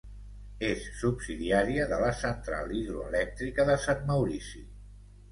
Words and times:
És 0.67 0.85
subsidiària 1.01 1.83
de 1.91 1.99
la 2.03 2.09
Central 2.21 2.73
hidroelèctrica 2.77 3.67
de 3.69 3.75
Sant 3.85 4.01
Maurici. 4.09 4.63